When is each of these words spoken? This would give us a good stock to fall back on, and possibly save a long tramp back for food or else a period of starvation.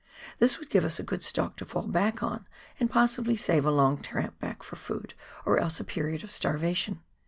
This 0.39 0.57
would 0.57 0.71
give 0.71 0.83
us 0.83 0.97
a 0.97 1.03
good 1.03 1.23
stock 1.23 1.57
to 1.57 1.63
fall 1.65 1.85
back 1.85 2.23
on, 2.23 2.47
and 2.79 2.89
possibly 2.89 3.35
save 3.37 3.67
a 3.67 3.71
long 3.71 4.01
tramp 4.01 4.39
back 4.39 4.63
for 4.63 4.75
food 4.75 5.13
or 5.45 5.59
else 5.59 5.79
a 5.79 5.83
period 5.83 6.23
of 6.23 6.31
starvation. 6.31 7.03